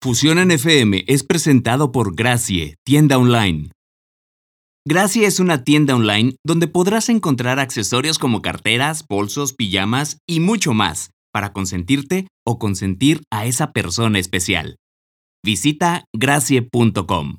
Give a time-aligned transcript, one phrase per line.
[0.00, 3.72] Fusión FM es presentado por Gracie, tienda online.
[4.86, 10.72] Gracie es una tienda online donde podrás encontrar accesorios como carteras, bolsos, pijamas y mucho
[10.72, 14.76] más para consentirte o consentir a esa persona especial.
[15.44, 17.38] Visita gracie.com.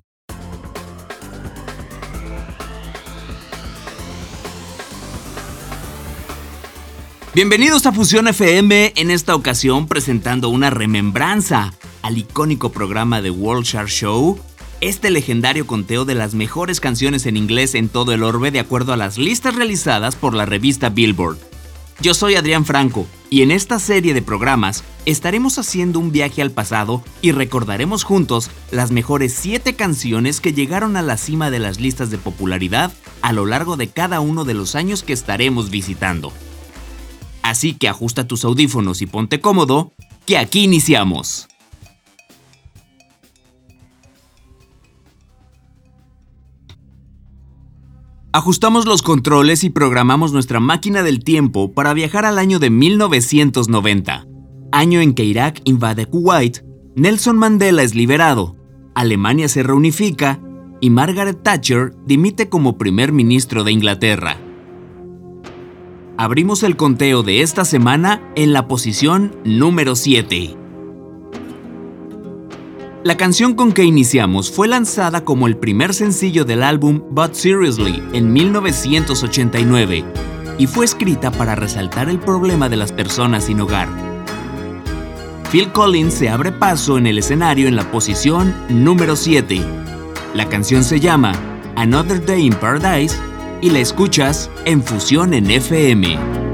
[7.34, 13.66] Bienvenidos a Fusión FM, en esta ocasión presentando una remembranza al icónico programa de World
[13.66, 14.40] Show,
[14.82, 18.94] este legendario conteo de las mejores canciones en inglés en todo el orbe de acuerdo
[18.94, 21.38] a las listas realizadas por la revista Billboard.
[22.02, 26.52] Yo soy Adrián Franco y en esta serie de programas estaremos haciendo un viaje al
[26.52, 31.82] pasado y recordaremos juntos las mejores 7 canciones que llegaron a la cima de las
[31.82, 36.32] listas de popularidad a lo largo de cada uno de los años que estaremos visitando.
[37.42, 39.92] Así que ajusta tus audífonos y ponte cómodo,
[40.26, 41.49] que aquí iniciamos.
[48.32, 54.28] Ajustamos los controles y programamos nuestra máquina del tiempo para viajar al año de 1990,
[54.72, 56.60] año en que Irak invade Kuwait,
[56.96, 58.56] Nelson Mandela es liberado,
[58.94, 60.40] Alemania se reunifica
[60.80, 64.38] y Margaret Thatcher dimite como primer ministro de Inglaterra.
[66.16, 70.56] Abrimos el conteo de esta semana en la posición número 7.
[73.02, 78.04] La canción con que iniciamos fue lanzada como el primer sencillo del álbum But Seriously
[78.12, 80.04] en 1989
[80.58, 83.88] y fue escrita para resaltar el problema de las personas sin hogar.
[85.50, 89.62] Phil Collins se abre paso en el escenario en la posición número 7.
[90.34, 91.32] La canción se llama
[91.78, 93.16] Another Day in Paradise
[93.62, 96.49] y la escuchas en Fusión en FM.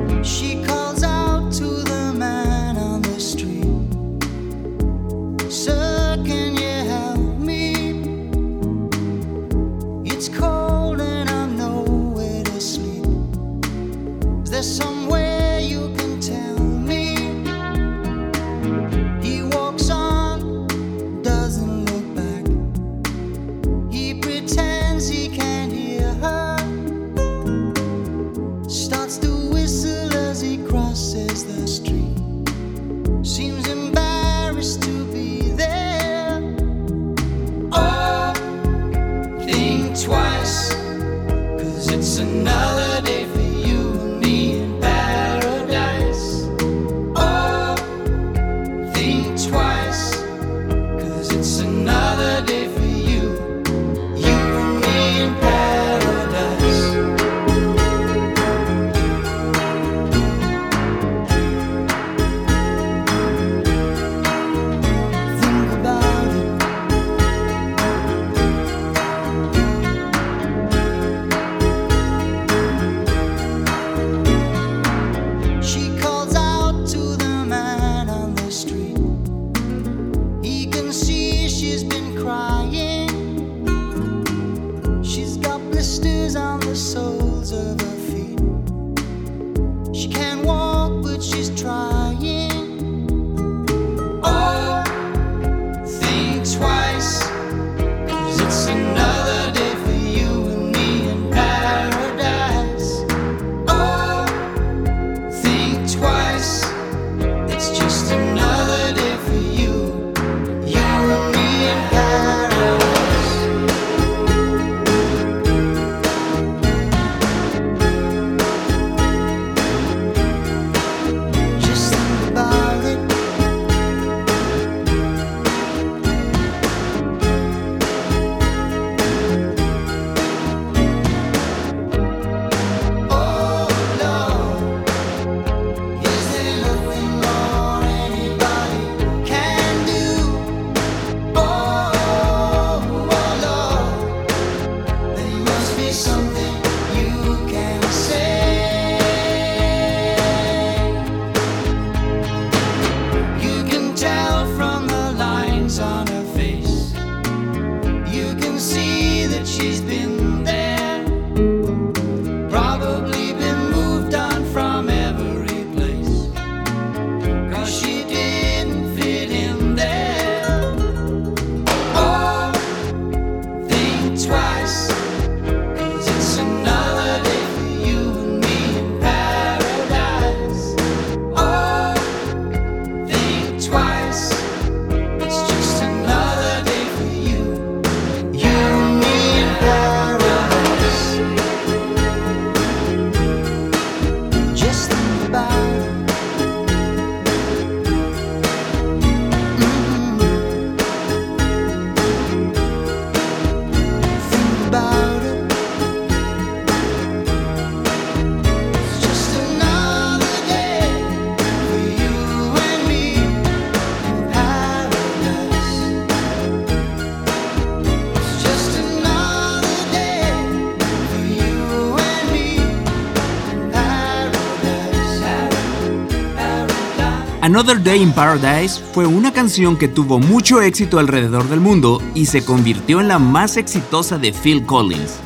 [227.45, 232.25] Another Day in Paradise fue una canción que tuvo mucho éxito alrededor del mundo y
[232.25, 235.19] se convirtió en la más exitosa de Phil Collins.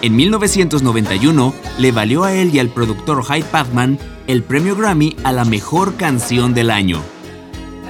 [0.00, 5.30] En 1991 le valió a él y al productor Hyde Pathman el premio Grammy a
[5.30, 7.00] la mejor canción del año.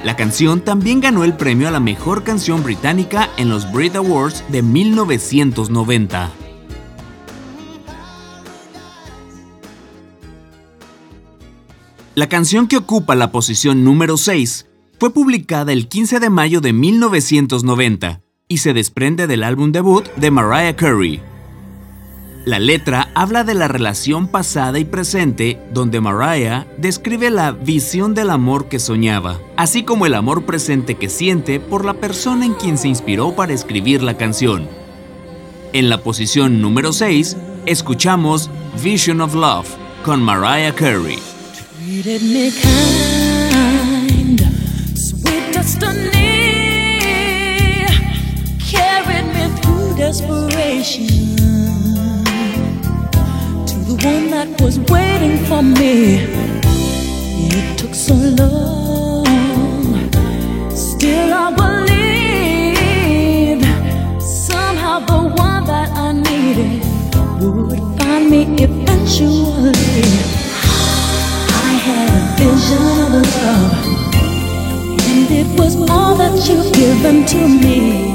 [0.05, 4.44] La canción también ganó el premio a la mejor canción británica en los Brit Awards
[4.50, 6.42] de 1990.
[12.14, 14.67] La canción que ocupa la posición número 6
[15.00, 20.31] fue publicada el 15 de mayo de 1990 y se desprende del álbum debut de
[20.31, 21.23] Mariah Carey.
[22.44, 28.29] La letra habla de la relación pasada y presente donde Mariah describe la visión del
[28.29, 32.76] amor que soñaba, así como el amor presente que siente por la persona en quien
[32.76, 34.69] se inspiró para escribir la canción.
[35.73, 38.50] En la posición número 6, escuchamos
[38.85, 39.69] Vision of Love
[40.05, 41.19] con Mariah Carey.
[54.05, 56.19] One that was waiting for me.
[57.50, 59.25] It took so long,
[60.70, 62.82] still I believed
[64.23, 66.82] somehow the one that I needed
[67.40, 70.31] would find me eventually.
[72.73, 73.27] Love,
[75.07, 78.12] and it was all that you've given to me.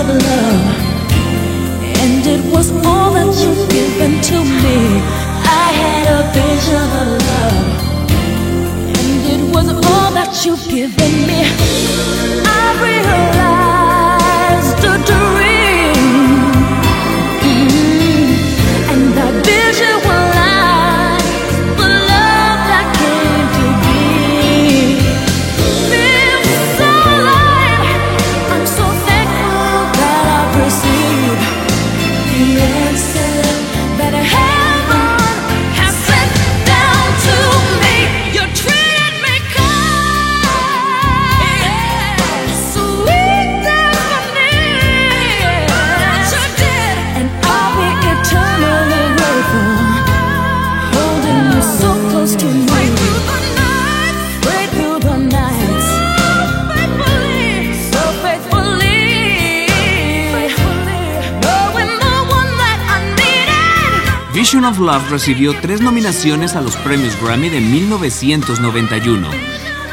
[0.00, 0.29] traveling
[64.58, 69.28] of Love recibió tres nominaciones a los premios Grammy de 1991.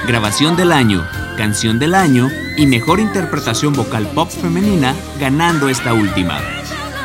[0.07, 1.05] Grabación del año,
[1.37, 6.39] Canción del año y Mejor Interpretación Vocal Pop Femenina, ganando esta última.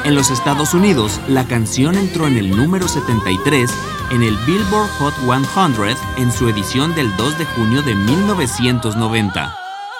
[0.04, 3.70] En los Estados Unidos, la canción entró en el número 73
[4.10, 9.54] en el Billboard Hot 100 en su edición del 2 de junio de 1990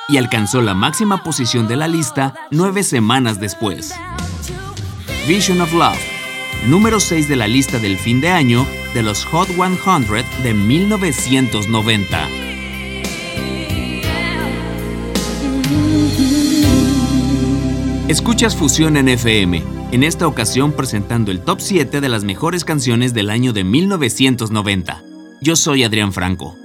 [0.08, 3.92] y alcanzó la máxima posición de la lista nueve semanas después.
[5.28, 6.11] Vision of Love
[6.66, 12.28] número 6 de la lista del fin de año de los Hot 100 de 1990.
[18.08, 23.14] Escuchas Fusión en FM, en esta ocasión presentando el top 7 de las mejores canciones
[23.14, 25.02] del año de 1990.
[25.40, 26.56] Yo soy Adrián Franco.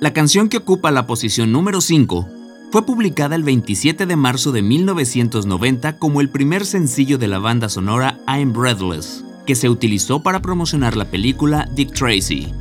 [0.00, 2.37] La canción que ocupa la posición número 5
[2.70, 7.68] fue publicada el 27 de marzo de 1990 como el primer sencillo de la banda
[7.68, 12.52] sonora I'm Breathless, que se utilizó para promocionar la película Dick Tracy.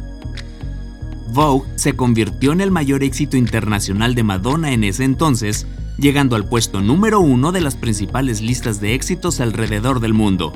[1.33, 6.47] Vogue se convirtió en el mayor éxito internacional de Madonna en ese entonces, llegando al
[6.47, 10.53] puesto número uno de las principales listas de éxitos alrededor del mundo.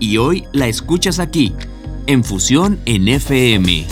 [0.00, 1.54] Y hoy la escuchas aquí,
[2.06, 3.86] en Fusión en FM.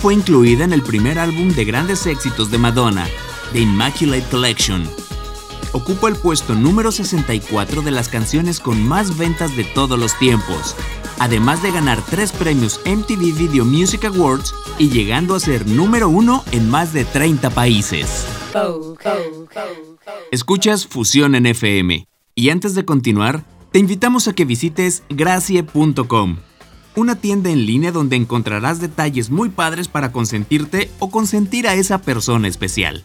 [0.00, 3.06] Fue incluida en el primer álbum de grandes éxitos de Madonna,
[3.52, 4.88] The Immaculate Collection.
[5.72, 10.74] Ocupa el puesto número 64 de las canciones con más ventas de todos los tiempos,
[11.18, 16.44] además de ganar tres premios MTV Video Music Awards y llegando a ser número uno
[16.50, 18.26] en más de 30 países.
[20.32, 22.06] Escuchas Fusión en FM.
[22.34, 26.38] Y antes de continuar, te invitamos a que visites gracie.com
[27.00, 32.02] una tienda en línea donde encontrarás detalles muy padres para consentirte o consentir a esa
[32.02, 33.02] persona especial.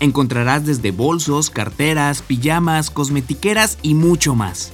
[0.00, 4.72] Encontrarás desde bolsos, carteras, pijamas, cosmetiqueras y mucho más.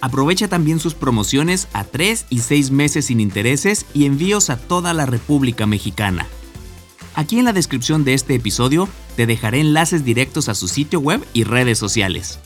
[0.00, 4.92] Aprovecha también sus promociones a 3 y 6 meses sin intereses y envíos a toda
[4.94, 6.26] la República Mexicana.
[7.14, 11.24] Aquí en la descripción de este episodio te dejaré enlaces directos a su sitio web
[11.32, 12.40] y redes sociales.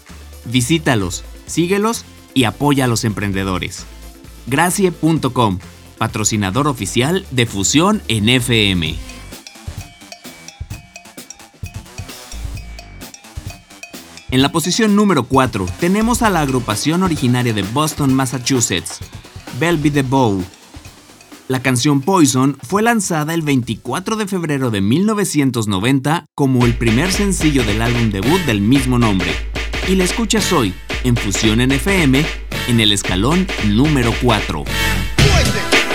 [0.45, 3.87] Visítalos, síguelos y apoya a los emprendedores
[4.47, 5.59] gracie.com,
[5.99, 8.97] patrocinador oficial de Fusión en FM.
[14.31, 18.99] En la posición número 4 tenemos a la agrupación originaria de Boston, Massachusetts,
[19.59, 20.45] Belby the Bow.
[21.49, 27.63] La canción Poison fue lanzada el 24 de febrero de 1990 como el primer sencillo
[27.65, 29.31] del álbum debut del mismo nombre,
[29.89, 30.75] y la escuchas hoy
[31.05, 34.65] en Fusión en FM en el escalón número 4.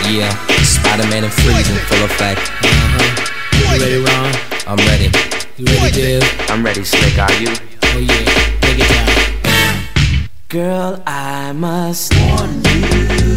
[0.09, 0.29] Yeah,
[0.61, 2.41] Spider-Man and Freeze in full effect.
[2.63, 3.21] Uh-huh.
[3.57, 4.31] You ready, Ron?
[4.67, 5.11] I'm ready.
[5.57, 6.23] You ready, Div?
[6.49, 7.17] I'm ready, Slick.
[7.17, 7.49] Are you?
[7.83, 8.25] Oh yeah,
[8.61, 9.07] take it down.
[10.49, 13.35] Girl, I must warn you.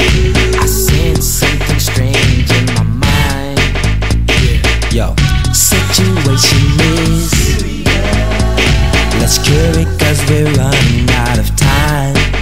[0.58, 3.60] I sense something strange in my mind.
[4.92, 5.14] Yo,
[5.52, 7.32] situation is.
[9.20, 12.33] Let's cure it cause we're running out of time.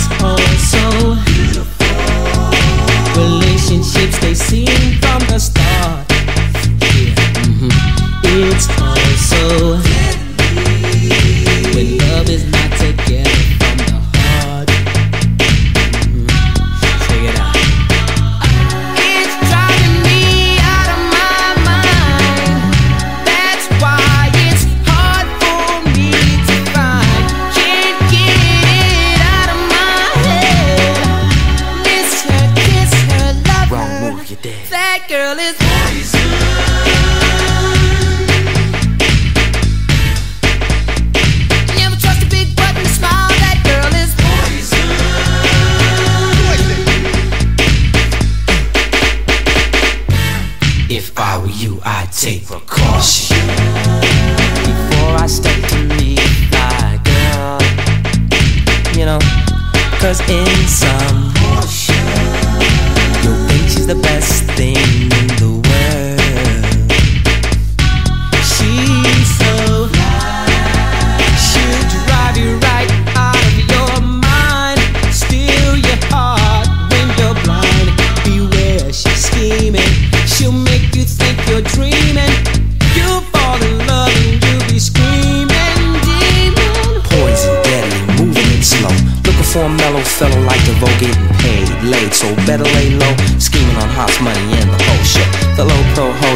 [0.00, 0.82] It's all so.
[3.20, 6.06] Relationships they seem from the start.
[6.80, 7.14] Yeah.
[7.44, 7.70] Mm-hmm.
[8.24, 9.89] It's all so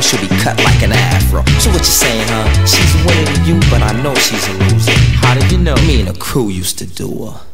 [0.05, 1.43] should be cut like an afro.
[1.59, 2.67] So what you saying, huh?
[2.67, 4.93] She's a to you, but I know she's a loser.
[5.17, 5.77] How did you know?
[5.87, 7.54] Me and the crew used to do her.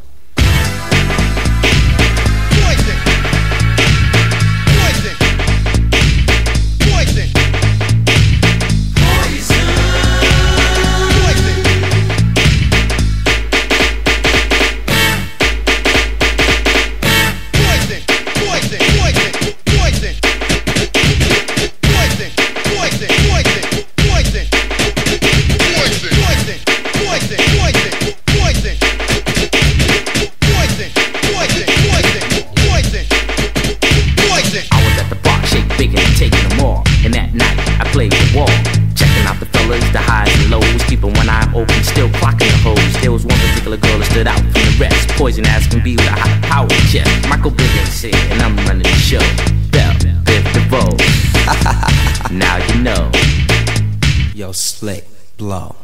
[54.81, 55.05] Slick
[55.37, 55.80] Blow.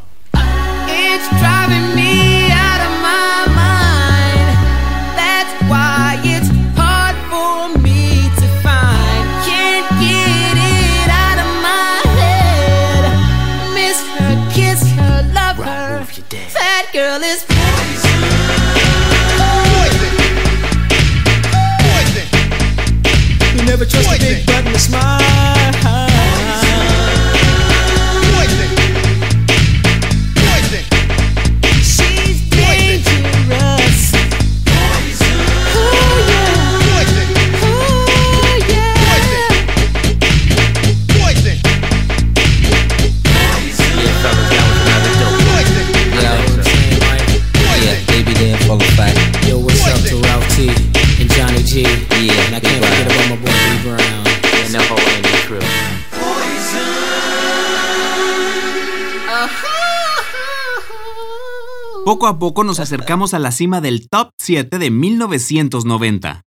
[62.38, 66.44] poco nos acercamos a la cima del top 7 de 1990.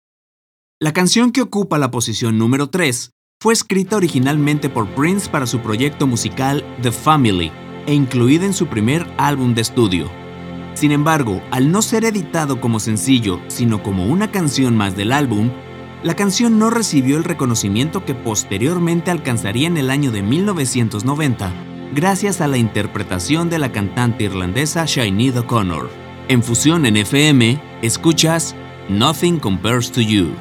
[0.79, 5.59] La canción que ocupa la posición número 3 fue escrita originalmente por Prince para su
[5.59, 7.51] proyecto musical The Family
[7.85, 10.09] e incluida en su primer álbum de estudio.
[10.73, 15.49] Sin embargo, al no ser editado como sencillo, sino como una canción más del álbum,
[16.03, 22.41] la canción no recibió el reconocimiento que posteriormente alcanzaría en el año de 1990 gracias
[22.41, 25.89] a la interpretación de la cantante irlandesa Sinead O'Connor.
[26.27, 28.55] En Fusión en FM, escuchas
[28.89, 30.31] Nothing Compares to You.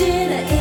[0.00, 0.59] did it.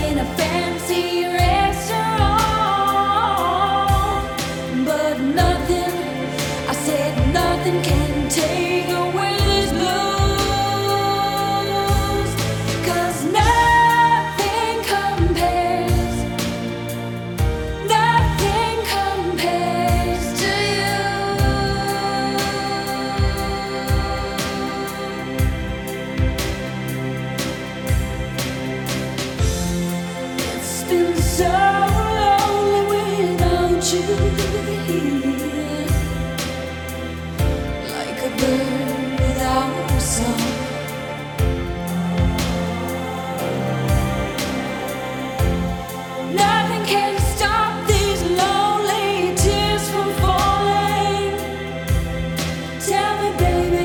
[53.37, 53.78] baby.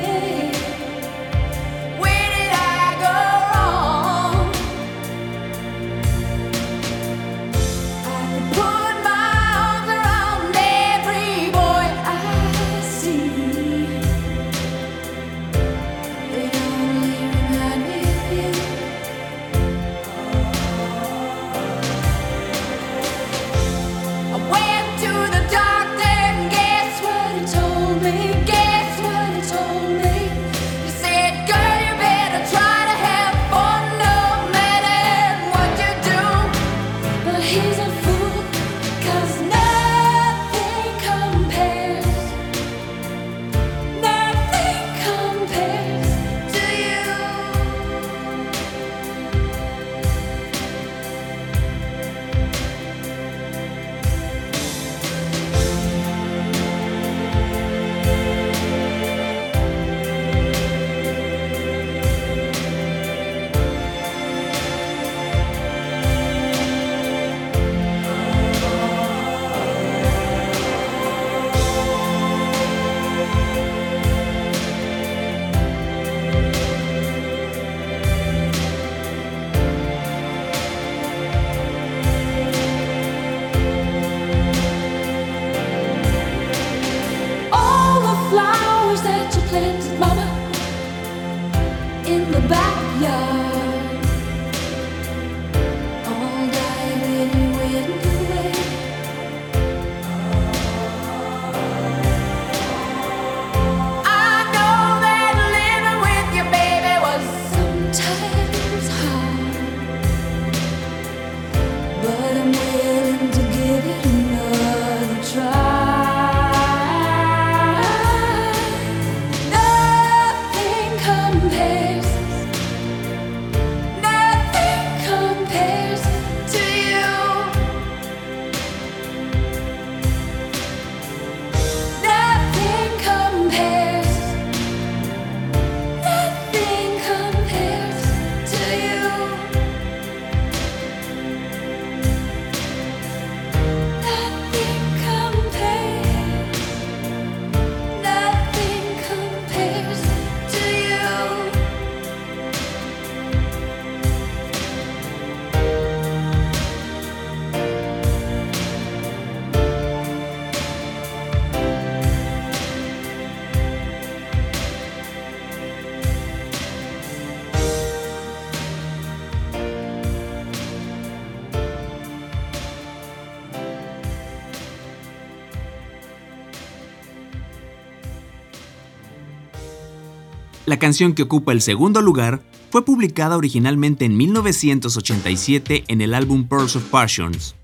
[180.74, 186.48] La canción que ocupa el segundo lugar fue publicada originalmente en 1987 en el álbum
[186.48, 187.54] Pearls of Passions.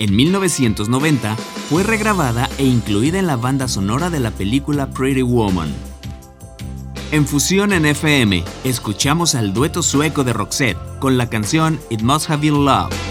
[0.00, 1.36] En 1990
[1.70, 5.72] fue regrabada e incluida en la banda sonora de la película Pretty Woman.
[7.12, 12.30] En Fusión en FM, escuchamos al dueto sueco de Roxette con la canción It Must
[12.30, 13.07] Have Been Love.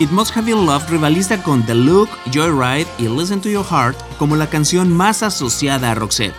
[0.00, 3.98] It Must Have Been Love rivaliza con The Look, Joyride y Listen to Your Heart
[4.16, 6.34] como la canción más asociada a Roxette.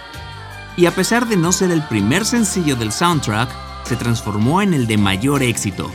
[0.77, 3.51] Y a pesar de no ser el primer sencillo del soundtrack,
[3.85, 5.91] se transformó en el de mayor éxito.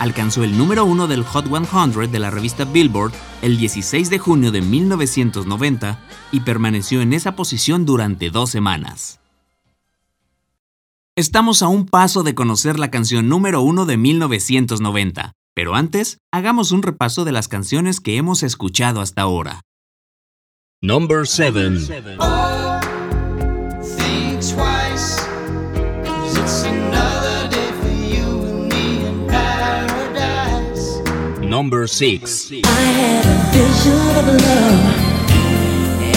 [0.00, 4.52] Alcanzó el número uno del Hot 100 de la revista Billboard el 16 de junio
[4.52, 5.98] de 1990
[6.30, 9.18] y permaneció en esa posición durante dos semanas.
[11.16, 16.72] Estamos a un paso de conocer la canción número uno de 1990, pero antes, hagamos
[16.72, 19.60] un repaso de las canciones que hemos escuchado hasta ahora.
[20.80, 21.78] Number 7.
[23.96, 25.20] Think twice,
[26.04, 31.00] 'cause it's another day for you and me in paradise.
[31.40, 32.50] Number 6.
[32.50, 34.80] I had a vision of love,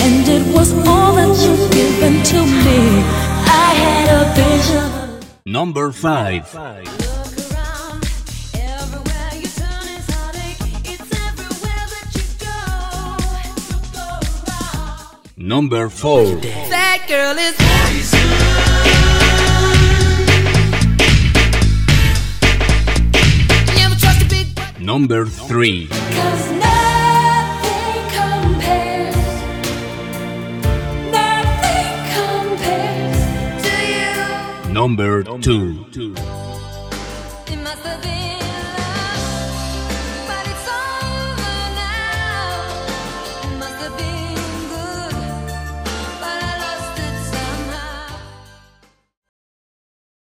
[0.03, 3.03] and it was all that you've given to me.
[3.45, 7.04] I had a vision of Number 5.
[15.45, 16.41] Number 4
[16.73, 17.53] That girl is
[24.79, 27.29] Number 3 nothing
[28.17, 29.15] compares,
[31.13, 32.89] nothing compares
[34.73, 35.85] Number 2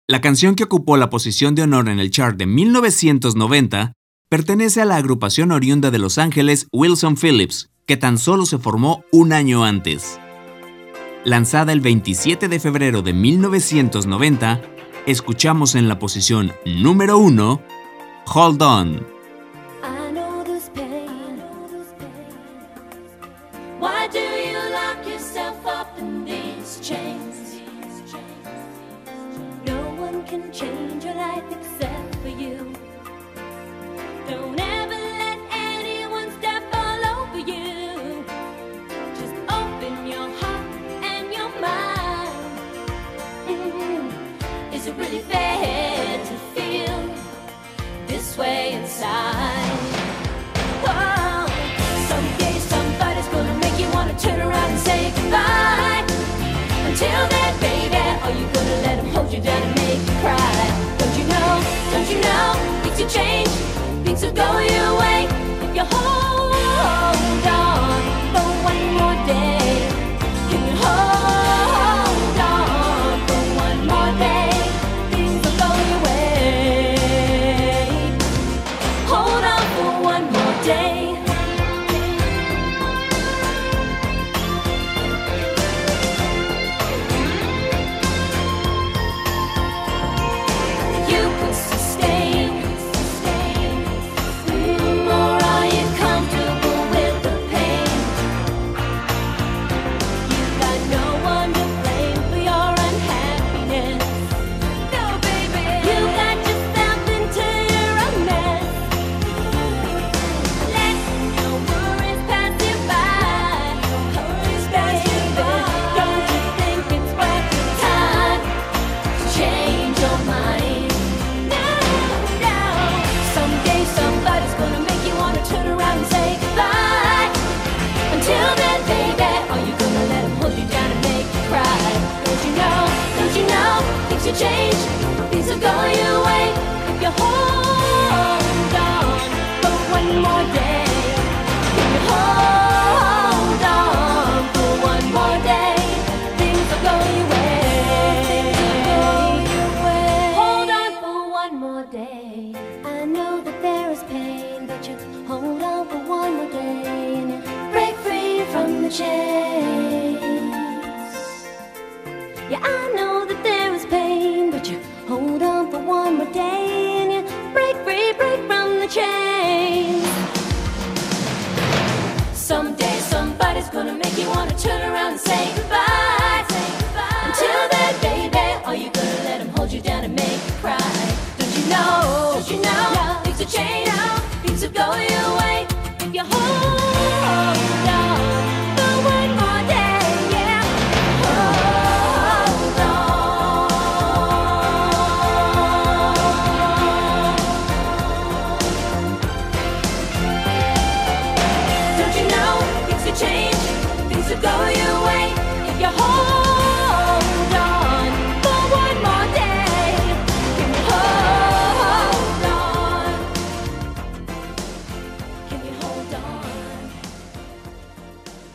[0.07, 3.95] La canción que ocupó la posición de honor en el chart de 1990
[4.29, 9.03] pertenece a la agrupación oriunda de Los Ángeles Wilson Phillips, que tan solo se formó
[9.13, 10.21] un año antes.
[11.25, 14.61] Lanzada el 27 de febrero de 1990,
[15.07, 17.63] escuchamos en la posición número 1
[18.27, 19.14] Hold On.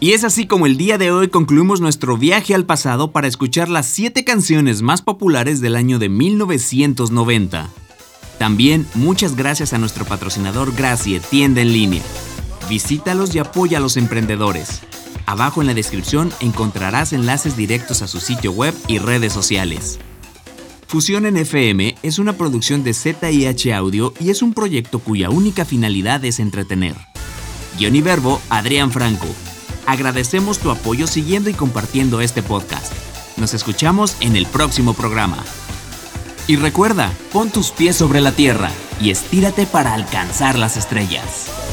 [0.01, 3.67] Y es así como el día de hoy concluimos nuestro viaje al pasado para escuchar
[3.67, 7.69] las 7 canciones más populares del año de 1990.
[8.37, 12.01] También muchas gracias a nuestro patrocinador Gracie, tienda en línea.
[12.69, 14.79] Visítalos y apoya a los emprendedores.
[15.25, 19.99] Abajo en la descripción encontrarás enlaces directos a su sitio web y redes sociales.
[20.87, 25.65] Fusión en FM es una producción de ZIH Audio y es un proyecto cuya única
[25.65, 26.95] finalidad es entretener.
[27.77, 29.27] Guión y verbo, Adrián Franco.
[29.89, 32.93] Agradecemos tu apoyo siguiendo y compartiendo este podcast.
[33.37, 35.43] Nos escuchamos en el próximo programa.
[36.45, 38.69] Y recuerda, pon tus pies sobre la tierra
[39.01, 41.68] y estírate para alcanzar las estrellas.